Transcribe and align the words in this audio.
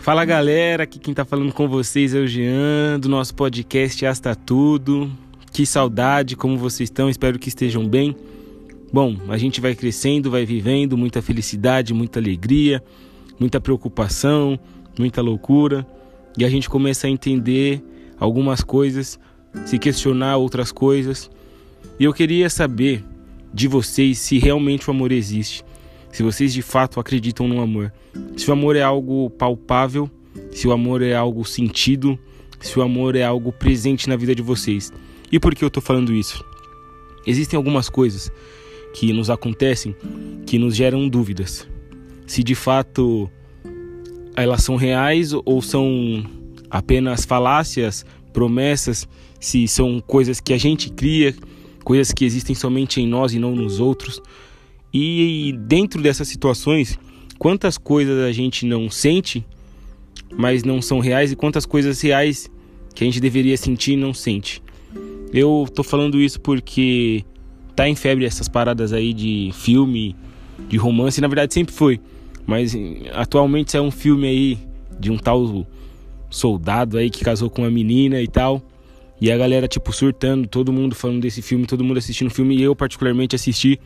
Fala 0.00 0.24
galera, 0.24 0.84
aqui 0.84 0.98
quem 0.98 1.12
tá 1.12 1.26
falando 1.26 1.52
com 1.52 1.68
vocês 1.68 2.14
é 2.14 2.18
o 2.18 2.26
Jean, 2.26 2.98
do 2.98 3.06
nosso 3.06 3.34
podcast 3.34 4.06
Asta 4.06 4.34
Tudo. 4.34 5.12
Que 5.52 5.66
saudade, 5.66 6.36
como 6.36 6.56
vocês 6.56 6.88
estão? 6.88 7.10
Espero 7.10 7.38
que 7.38 7.50
estejam 7.50 7.86
bem. 7.86 8.16
Bom, 8.90 9.14
a 9.28 9.36
gente 9.36 9.60
vai 9.60 9.74
crescendo, 9.74 10.30
vai 10.30 10.46
vivendo, 10.46 10.96
muita 10.96 11.20
felicidade, 11.20 11.92
muita 11.92 12.18
alegria, 12.18 12.82
muita 13.38 13.60
preocupação, 13.60 14.58
muita 14.98 15.20
loucura, 15.20 15.86
e 16.38 16.46
a 16.46 16.48
gente 16.48 16.70
começa 16.70 17.06
a 17.06 17.10
entender 17.10 17.84
algumas 18.18 18.62
coisas, 18.64 19.20
se 19.66 19.78
questionar 19.78 20.38
outras 20.38 20.72
coisas. 20.72 21.30
E 21.98 22.04
eu 22.04 22.14
queria 22.14 22.48
saber 22.48 23.04
de 23.52 23.68
vocês 23.68 24.18
se 24.18 24.38
realmente 24.38 24.88
o 24.88 24.92
amor 24.92 25.12
existe 25.12 25.62
se 26.12 26.22
vocês 26.22 26.52
de 26.52 26.62
fato 26.62 26.98
acreditam 26.98 27.46
no 27.46 27.60
amor. 27.60 27.92
Se 28.36 28.48
o 28.50 28.52
amor 28.52 28.76
é 28.76 28.82
algo 28.82 29.30
palpável, 29.30 30.10
se 30.50 30.66
o 30.66 30.72
amor 30.72 31.02
é 31.02 31.14
algo 31.14 31.44
sentido, 31.44 32.18
se 32.60 32.78
o 32.78 32.82
amor 32.82 33.16
é 33.16 33.22
algo 33.22 33.52
presente 33.52 34.08
na 34.08 34.16
vida 34.16 34.34
de 34.34 34.42
vocês. 34.42 34.92
E 35.30 35.38
por 35.38 35.54
que 35.54 35.64
eu 35.64 35.68
estou 35.68 35.82
falando 35.82 36.12
isso? 36.12 36.44
Existem 37.26 37.56
algumas 37.56 37.88
coisas 37.88 38.30
que 38.94 39.12
nos 39.12 39.30
acontecem 39.30 39.94
que 40.46 40.58
nos 40.58 40.74
geram 40.74 41.08
dúvidas. 41.08 41.68
Se 42.26 42.42
de 42.42 42.54
fato 42.54 43.30
elas 44.36 44.62
são 44.62 44.76
reais 44.76 45.32
ou 45.32 45.60
são 45.60 46.24
apenas 46.70 47.24
falácias, 47.24 48.04
promessas, 48.32 49.08
se 49.38 49.66
são 49.68 50.00
coisas 50.00 50.40
que 50.40 50.52
a 50.52 50.58
gente 50.58 50.90
cria, 50.90 51.34
coisas 51.84 52.12
que 52.12 52.24
existem 52.24 52.54
somente 52.54 53.00
em 53.00 53.06
nós 53.06 53.32
e 53.32 53.38
não 53.38 53.54
nos 53.54 53.80
outros. 53.80 54.20
E 54.92 55.54
dentro 55.66 56.02
dessas 56.02 56.28
situações, 56.28 56.98
quantas 57.38 57.78
coisas 57.78 58.22
a 58.24 58.32
gente 58.32 58.66
não 58.66 58.90
sente, 58.90 59.44
mas 60.36 60.64
não 60.64 60.82
são 60.82 60.98
reais, 60.98 61.32
e 61.32 61.36
quantas 61.36 61.64
coisas 61.64 62.00
reais 62.00 62.50
que 62.94 63.04
a 63.04 63.06
gente 63.06 63.20
deveria 63.20 63.56
sentir 63.56 63.92
e 63.92 63.96
não 63.96 64.12
sente. 64.12 64.62
Eu 65.32 65.66
tô 65.72 65.82
falando 65.82 66.20
isso 66.20 66.40
porque 66.40 67.24
tá 67.76 67.88
em 67.88 67.94
febre 67.94 68.24
essas 68.24 68.48
paradas 68.48 68.92
aí 68.92 69.12
de 69.12 69.50
filme, 69.54 70.16
de 70.68 70.76
romance, 70.76 71.20
na 71.20 71.28
verdade 71.28 71.54
sempre 71.54 71.72
foi. 71.72 72.00
Mas 72.46 72.76
atualmente 73.12 73.76
é 73.76 73.80
um 73.80 73.90
filme 73.90 74.26
aí 74.26 74.58
de 74.98 75.10
um 75.10 75.16
tal 75.16 75.66
soldado 76.28 76.98
aí 76.98 77.10
que 77.10 77.24
casou 77.24 77.48
com 77.48 77.62
uma 77.62 77.70
menina 77.70 78.20
e 78.20 78.26
tal. 78.26 78.62
E 79.20 79.30
a 79.30 79.36
galera, 79.36 79.68
tipo, 79.68 79.92
surtando, 79.92 80.48
todo 80.48 80.72
mundo 80.72 80.94
falando 80.94 81.20
desse 81.20 81.42
filme, 81.42 81.66
todo 81.66 81.84
mundo 81.84 81.98
assistindo 81.98 82.28
o 82.28 82.30
filme, 82.30 82.56
e 82.56 82.62
eu 82.62 82.74
particularmente 82.74 83.36
assisti. 83.36 83.78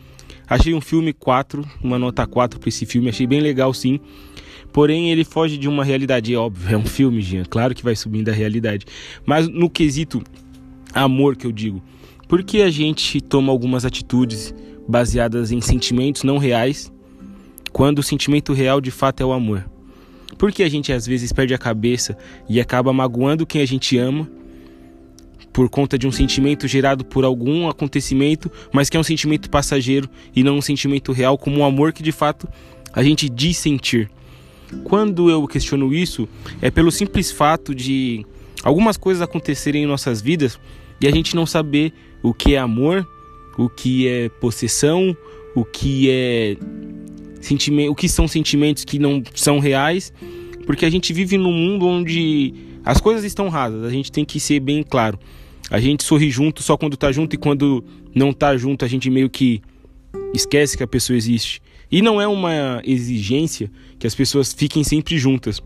Achei 0.47 0.73
um 0.73 0.81
filme 0.81 1.13
4, 1.13 1.67
uma 1.83 1.99
nota 1.99 2.25
4 2.25 2.61
para 2.61 2.69
esse 2.69 2.87
filme, 2.87 3.09
achei 3.09 3.27
bem 3.27 3.41
legal 3.41 3.75
sim. 3.75 3.99
Porém, 4.73 5.11
ele 5.11 5.25
foge 5.25 5.57
de 5.57 5.69
uma 5.69 5.85
realidade, 5.85 6.33
é 6.33 6.37
óbvio, 6.37 6.75
é 6.75 6.79
um 6.79 6.87
filme, 6.87 7.21
Jean, 7.21 7.45
claro 7.45 7.75
que 7.75 7.83
vai 7.83 7.97
subindo 7.97 8.29
a 8.29 8.33
realidade. 8.33 8.87
Mas 9.27 9.49
no 9.49 9.69
quesito 9.69 10.23
amor 10.93 11.35
que 11.35 11.47
eu 11.47 11.53
digo, 11.53 11.83
por 12.29 12.45
que 12.45 12.63
a 12.63 12.71
gente 12.71 13.21
toma 13.21 13.51
algumas 13.51 13.85
atitudes 13.85 14.55
baseadas 14.87 15.51
em 15.51 15.61
sentimentos 15.61 16.23
não 16.23 16.39
reais, 16.39 16.93
quando 17.73 17.99
o 17.99 18.03
sentimento 18.03 18.53
real 18.53 18.81
de 18.81 18.93
fato 18.93 19.21
é 19.21 19.27
o 19.27 19.33
amor? 19.33 19.69
Por 20.39 20.53
que 20.53 20.63
a 20.63 20.69
gente 20.69 20.93
às 20.93 21.07
vezes 21.07 21.33
perde 21.33 21.55
a 21.55 21.59
cabeça 21.59 22.17
e 22.49 22.61
acaba 22.61 22.93
magoando 22.93 23.47
quem 23.47 23.63
a 23.63 23.67
gente 23.67 23.99
ama 23.99 24.29
por 25.55 25.71
conta 25.71 25.97
de 25.97 26.05
um 26.05 26.11
sentimento 26.11 26.67
gerado 26.67 27.05
por 27.05 27.25
algum 27.25 27.69
acontecimento, 27.69 28.51
mas 28.73 28.91
que 28.91 28.97
é 28.97 29.01
um 29.01 29.05
sentimento 29.05 29.49
passageiro 29.49 30.11
e 30.35 30.43
não 30.43 30.59
um 30.59 30.61
sentimento 30.61 31.13
real, 31.13 31.39
como 31.39 31.61
um 31.61 31.65
amor 31.65 31.93
que 31.93 32.03
de 32.03 32.11
fato 32.11 32.49
a 32.93 33.05
gente 33.05 33.29
diz 33.29 33.57
sentir. 33.57 34.11
Quando 34.83 35.31
eu 35.31 35.47
questiono 35.47 35.95
isso, 35.95 36.29
é 36.61 36.73
pelo 36.73 36.91
simples 36.91 37.31
fato 37.31 37.73
de 37.73 38.27
algumas 38.65 38.97
coisas 38.97 39.23
acontecerem 39.23 39.85
em 39.85 39.87
nossas 39.87 40.21
vidas 40.21 40.59
e 41.01 41.07
a 41.07 41.13
gente 41.13 41.37
não 41.37 41.47
saber 41.47 41.93
o 42.21 42.35
que 42.35 42.57
é 42.57 42.59
amor, 42.59 43.07
o 43.57 43.69
que 43.69 44.09
é 44.09 44.29
possessão, 44.29 45.17
o 45.55 45.65
que 45.65 46.11
é 46.11 46.57
sentimento, 47.41 47.93
o 47.93 47.95
que 47.95 48.09
são 48.09 48.27
sentimentos 48.27 48.85
que 48.85 48.99
não 48.99 49.23
são 49.33 49.61
reais, 49.61 50.13
porque 50.67 50.85
a 50.85 50.91
gente 50.91 51.13
vive 51.13 51.39
num 51.39 51.53
mundo 51.53 51.87
onde 51.87 52.53
as 52.85 53.01
coisas 53.01 53.23
estão 53.23 53.49
rasas, 53.49 53.85
a 53.85 53.91
gente 53.91 54.11
tem 54.11 54.25
que 54.25 54.41
ser 54.41 54.59
bem 54.59 54.83
claro. 54.83 55.17
A 55.71 55.81
gente 55.81 56.05
sorri 56.05 56.31
junto 56.31 56.63
só 56.63 56.77
quando 56.77 56.97
tá 56.97 57.11
junto 57.11 57.35
e 57.35 57.39
quando 57.39 57.85
não 58.15 58.33
tá 58.33 58.57
junto 58.57 58.85
a 58.85 58.89
gente 58.89 59.09
meio 59.11 59.31
que 59.31 59.63
esquece 60.35 60.77
que 60.77 60.83
a 60.83 60.87
pessoa 60.87 61.17
existe. 61.17 61.61
E 61.91 62.03
não 62.03 62.21
é 62.21 62.27
uma 62.27 62.83
exigência 62.85 63.71
que 63.99 64.07
as 64.07 64.15
pessoas 64.15 64.53
fiquem 64.53 64.83
sempre 64.85 65.17
juntas, 65.17 65.63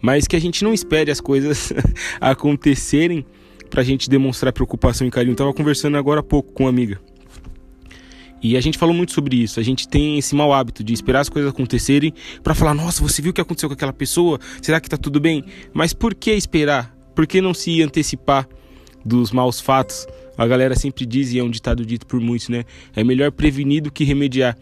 mas 0.00 0.26
que 0.26 0.36
a 0.36 0.40
gente 0.40 0.62
não 0.62 0.72
espere 0.72 1.10
as 1.10 1.20
coisas 1.20 1.72
acontecerem 2.20 3.24
pra 3.70 3.82
gente 3.82 4.08
demonstrar 4.08 4.52
preocupação 4.52 5.06
e 5.06 5.10
carinho. 5.10 5.32
Eu 5.32 5.36
tava 5.36 5.54
conversando 5.54 5.96
agora 5.96 6.20
há 6.20 6.22
pouco 6.22 6.52
com 6.52 6.64
uma 6.64 6.70
amiga. 6.70 7.00
E 8.42 8.56
a 8.56 8.60
gente 8.60 8.76
falou 8.76 8.94
muito 8.94 9.12
sobre 9.12 9.36
isso. 9.36 9.60
A 9.60 9.62
gente 9.62 9.86
tem 9.88 10.18
esse 10.18 10.34
mau 10.34 10.52
hábito 10.52 10.82
de 10.82 10.92
esperar 10.92 11.20
as 11.20 11.28
coisas 11.28 11.50
acontecerem 11.50 12.12
para 12.42 12.54
falar: 12.54 12.74
"Nossa, 12.74 13.00
você 13.00 13.22
viu 13.22 13.30
o 13.30 13.34
que 13.34 13.40
aconteceu 13.40 13.68
com 13.68 13.74
aquela 13.74 13.92
pessoa? 13.92 14.38
Será 14.60 14.80
que 14.80 14.90
tá 14.90 14.96
tudo 14.96 15.20
bem?". 15.20 15.44
Mas 15.72 15.92
por 15.92 16.14
que 16.14 16.32
esperar? 16.32 16.92
Por 17.14 17.26
que 17.26 17.40
não 17.40 17.54
se 17.54 17.80
antecipar 17.82 18.48
dos 19.04 19.32
maus 19.32 19.60
fatos, 19.60 20.06
a 20.36 20.46
galera 20.46 20.74
sempre 20.74 21.04
diz, 21.04 21.32
e 21.32 21.38
é 21.38 21.42
um 21.44 21.50
ditado 21.50 21.84
dito 21.84 22.06
por 22.06 22.20
muitos, 22.20 22.48
né? 22.48 22.64
É 22.94 23.04
melhor 23.04 23.30
prevenir 23.32 23.82
do 23.82 23.90
que 23.90 24.04
remediar. 24.04 24.56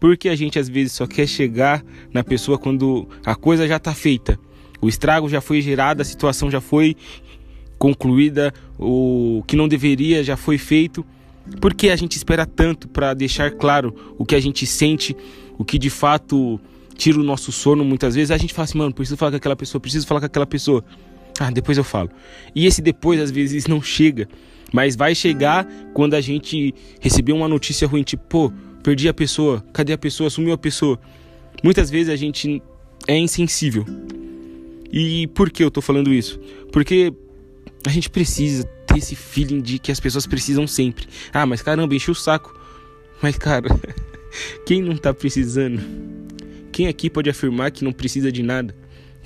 Porque 0.00 0.28
a 0.28 0.36
gente 0.36 0.58
às 0.58 0.68
vezes 0.68 0.92
só 0.92 1.06
quer 1.06 1.26
chegar 1.26 1.84
na 2.12 2.22
pessoa 2.22 2.58
quando 2.58 3.08
a 3.24 3.34
coisa 3.34 3.66
já 3.66 3.76
está 3.76 3.94
feita. 3.94 4.38
O 4.80 4.88
estrago 4.88 5.28
já 5.28 5.40
foi 5.40 5.60
gerado, 5.60 6.02
a 6.02 6.04
situação 6.04 6.50
já 6.50 6.60
foi 6.60 6.96
concluída, 7.78 8.52
o 8.78 9.42
que 9.46 9.56
não 9.56 9.68
deveria 9.68 10.22
já 10.22 10.36
foi 10.36 10.58
feito. 10.58 11.04
Por 11.60 11.74
que 11.74 11.90
a 11.90 11.96
gente 11.96 12.16
espera 12.16 12.44
tanto 12.44 12.88
para 12.88 13.14
deixar 13.14 13.50
claro 13.52 13.94
o 14.18 14.24
que 14.24 14.34
a 14.34 14.40
gente 14.40 14.66
sente, 14.66 15.16
o 15.58 15.64
que 15.64 15.78
de 15.78 15.90
fato 15.90 16.60
tira 16.96 17.18
o 17.18 17.22
nosso 17.22 17.50
sono 17.52 17.84
muitas 17.84 18.14
vezes? 18.14 18.30
A 18.30 18.36
gente 18.36 18.52
fala 18.52 18.64
assim, 18.64 18.78
mano, 18.78 18.92
preciso 18.92 19.16
falar 19.16 19.30
com 19.30 19.36
aquela 19.36 19.56
pessoa, 19.56 19.80
preciso 19.80 20.06
falar 20.06 20.20
com 20.20 20.26
aquela 20.26 20.46
pessoa. 20.46 20.84
Ah, 21.38 21.50
depois 21.50 21.76
eu 21.76 21.84
falo. 21.84 22.10
E 22.54 22.66
esse 22.66 22.80
depois 22.80 23.20
às 23.20 23.30
vezes 23.30 23.66
não 23.66 23.82
chega, 23.82 24.28
mas 24.72 24.96
vai 24.96 25.14
chegar 25.14 25.66
quando 25.92 26.14
a 26.14 26.20
gente 26.20 26.74
receber 27.00 27.32
uma 27.32 27.48
notícia 27.48 27.86
ruim, 27.86 28.02
tipo, 28.02 28.24
pô, 28.24 28.52
perdi 28.82 29.08
a 29.08 29.14
pessoa, 29.14 29.64
cadê 29.72 29.92
a 29.92 29.98
pessoa, 29.98 30.30
sumiu 30.30 30.52
a 30.52 30.58
pessoa. 30.58 30.98
Muitas 31.62 31.90
vezes 31.90 32.12
a 32.12 32.16
gente 32.16 32.62
é 33.06 33.18
insensível. 33.18 33.84
E 34.92 35.26
por 35.28 35.50
que 35.50 35.62
eu 35.62 35.70
tô 35.70 35.80
falando 35.80 36.12
isso? 36.12 36.38
Porque 36.72 37.12
a 37.86 37.90
gente 37.90 38.08
precisa 38.08 38.64
ter 38.86 38.98
esse 38.98 39.14
feeling 39.14 39.60
de 39.60 39.78
que 39.78 39.92
as 39.92 40.00
pessoas 40.00 40.26
precisam 40.26 40.66
sempre. 40.66 41.06
Ah, 41.32 41.44
mas 41.44 41.62
caramba, 41.62 41.94
enchi 41.94 42.10
o 42.10 42.14
saco. 42.14 42.58
Mas 43.22 43.36
cara, 43.36 43.68
quem 44.64 44.82
não 44.82 44.96
tá 44.96 45.12
precisando? 45.12 45.80
Quem 46.72 46.88
aqui 46.88 47.08
pode 47.08 47.30
afirmar 47.30 47.70
que 47.70 47.84
não 47.84 47.92
precisa 47.92 48.30
de 48.30 48.42
nada? 48.42 48.74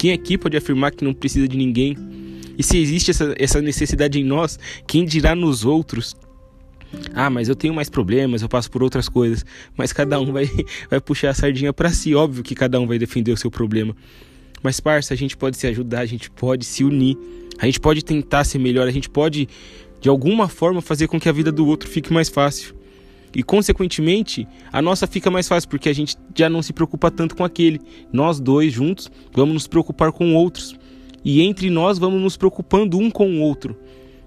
Quem 0.00 0.12
aqui 0.12 0.38
pode 0.38 0.56
afirmar 0.56 0.92
que 0.92 1.04
não 1.04 1.12
precisa 1.12 1.46
de 1.46 1.58
ninguém? 1.58 1.94
E 2.56 2.62
se 2.62 2.78
existe 2.78 3.10
essa, 3.10 3.34
essa 3.38 3.60
necessidade 3.60 4.18
em 4.18 4.24
nós, 4.24 4.58
quem 4.86 5.04
dirá 5.04 5.34
nos 5.34 5.66
outros? 5.66 6.16
Ah, 7.12 7.28
mas 7.28 7.50
eu 7.50 7.54
tenho 7.54 7.74
mais 7.74 7.90
problemas, 7.90 8.40
eu 8.40 8.48
passo 8.48 8.70
por 8.70 8.82
outras 8.82 9.10
coisas. 9.10 9.44
Mas 9.76 9.92
cada 9.92 10.18
um 10.18 10.32
vai, 10.32 10.48
vai 10.88 11.02
puxar 11.02 11.28
a 11.28 11.34
sardinha 11.34 11.70
para 11.70 11.90
si. 11.90 12.14
Óbvio 12.14 12.42
que 12.42 12.54
cada 12.54 12.80
um 12.80 12.86
vai 12.86 12.98
defender 12.98 13.30
o 13.30 13.36
seu 13.36 13.50
problema. 13.50 13.94
Mas, 14.62 14.80
parça, 14.80 15.12
a 15.12 15.16
gente 15.18 15.36
pode 15.36 15.58
se 15.58 15.66
ajudar, 15.66 16.00
a 16.00 16.06
gente 16.06 16.30
pode 16.30 16.64
se 16.64 16.82
unir, 16.82 17.18
a 17.58 17.66
gente 17.66 17.78
pode 17.78 18.02
tentar 18.02 18.44
ser 18.44 18.58
melhor, 18.58 18.88
a 18.88 18.90
gente 18.90 19.10
pode, 19.10 19.46
de 20.00 20.08
alguma 20.08 20.48
forma, 20.48 20.80
fazer 20.80 21.08
com 21.08 21.20
que 21.20 21.28
a 21.28 21.32
vida 21.32 21.52
do 21.52 21.66
outro 21.66 21.86
fique 21.86 22.10
mais 22.10 22.30
fácil. 22.30 22.74
E 23.34 23.42
consequentemente, 23.42 24.46
a 24.72 24.82
nossa 24.82 25.06
fica 25.06 25.30
mais 25.30 25.46
fácil 25.46 25.68
porque 25.68 25.88
a 25.88 25.92
gente 25.92 26.16
já 26.34 26.48
não 26.48 26.62
se 26.62 26.72
preocupa 26.72 27.10
tanto 27.10 27.36
com 27.36 27.44
aquele. 27.44 27.80
Nós 28.12 28.41
dois 28.41 28.72
juntos 28.72 29.10
vamos 29.32 29.54
nos 29.54 29.66
preocupar 29.66 30.12
com 30.12 30.34
outros. 30.34 30.74
E 31.24 31.42
entre 31.42 31.71
nós 31.71 31.98
vamos 31.98 32.21
nos 32.21 32.36
preocupando 32.36 32.98
um 32.98 33.10
com 33.10 33.30
o 33.30 33.41
outro. 33.41 33.77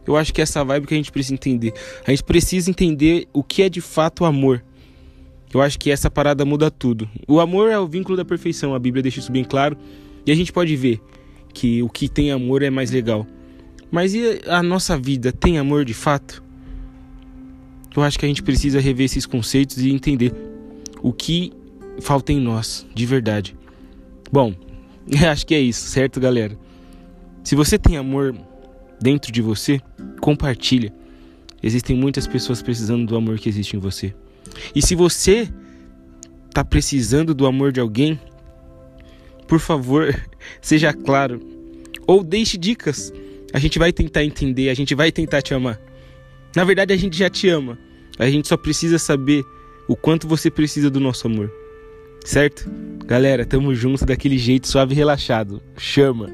Eu 0.05 0.15
acho 0.15 0.33
que 0.33 0.41
é 0.41 0.44
essa 0.44 0.63
vibe 0.63 0.88
que 0.88 0.94
a 0.94 0.97
gente 0.97 1.11
precisa 1.11 1.33
entender. 1.33 1.73
A 2.05 2.11
gente 2.11 2.23
precisa 2.23 2.69
entender 2.69 3.27
o 3.33 3.44
que 3.44 3.63
é 3.63 3.69
de 3.69 3.81
fato 3.81 4.25
amor. 4.25 4.63
Eu 5.53 5.61
acho 5.61 5.77
que 5.77 5.91
essa 5.91 6.09
parada 6.09 6.44
muda 6.44 6.71
tudo. 6.71 7.09
O 7.27 7.39
amor 7.39 7.69
é 7.69 7.77
o 7.77 7.88
vínculo 7.88 8.17
da 8.17 8.25
perfeição, 8.25 8.73
a 8.73 8.79
Bíblia 8.79 9.03
deixa 9.03 9.19
isso 9.19 9.31
bem 9.31 9.44
claro. 9.44 9.77
E 10.25 10.31
a 10.31 10.35
gente 10.35 10.51
pode 10.51 10.75
ver 10.75 11.00
que 11.53 11.83
o 11.83 11.89
que 11.89 12.09
tem 12.09 12.31
amor 12.31 12.63
é 12.63 12.69
mais 12.69 12.91
legal. 12.91 13.25
Mas 13.91 14.13
e 14.13 14.41
a 14.47 14.63
nossa 14.63 14.97
vida 14.97 15.31
tem 15.31 15.59
amor 15.59 15.85
de 15.85 15.94
fato? 15.94 16.42
Eu 17.95 18.03
acho 18.03 18.17
que 18.17 18.25
a 18.25 18.27
gente 18.27 18.41
precisa 18.41 18.79
rever 18.79 19.05
esses 19.05 19.25
conceitos 19.25 19.77
e 19.77 19.91
entender 19.91 20.33
o 21.01 21.13
que 21.13 21.53
falta 22.01 22.31
em 22.31 22.39
nós, 22.39 22.85
de 22.93 23.05
verdade. 23.05 23.55
Bom, 24.31 24.53
acho 25.29 25.45
que 25.45 25.53
é 25.53 25.59
isso, 25.59 25.87
certo, 25.87 26.19
galera? 26.19 26.57
Se 27.43 27.55
você 27.55 27.77
tem 27.77 27.97
amor 27.97 28.35
dentro 29.01 29.31
de 29.31 29.41
você, 29.41 29.81
compartilha. 30.21 30.93
Existem 31.61 31.95
muitas 31.95 32.25
pessoas 32.25 32.61
precisando 32.61 33.05
do 33.05 33.15
amor 33.15 33.37
que 33.37 33.47
existe 33.47 33.75
em 33.75 33.79
você. 33.79 34.13
E 34.75 34.81
se 34.81 34.95
você 34.95 35.49
está 36.47 36.63
precisando 36.63 37.33
do 37.33 37.45
amor 37.45 37.71
de 37.71 37.79
alguém, 37.79 38.19
por 39.47 39.59
favor, 39.59 40.13
seja 40.61 40.93
claro. 40.93 41.41
Ou 42.07 42.23
deixe 42.23 42.57
dicas. 42.57 43.13
A 43.53 43.59
gente 43.59 43.77
vai 43.77 43.93
tentar 43.93 44.23
entender, 44.23 44.69
a 44.69 44.73
gente 44.73 44.95
vai 44.95 45.11
tentar 45.11 45.41
te 45.41 45.53
amar. 45.53 45.79
Na 46.55 46.63
verdade, 46.63 46.94
a 46.94 46.97
gente 46.97 47.17
já 47.17 47.29
te 47.29 47.50
ama. 47.50 47.77
A 48.17 48.29
gente 48.29 48.47
só 48.47 48.55
precisa 48.57 49.00
saber 49.00 49.44
o 49.88 49.95
quanto 49.95 50.27
você 50.27 50.50
precisa 50.50 50.89
do 50.89 51.00
nosso 51.00 51.27
amor. 51.27 51.51
Certo? 52.23 52.69
Galera, 53.05 53.45
tamo 53.45 53.75
junto 53.75 54.05
daquele 54.05 54.38
jeito 54.38 54.67
suave 54.67 54.94
e 54.94 54.97
relaxado. 54.97 55.61
Chama! 55.77 56.29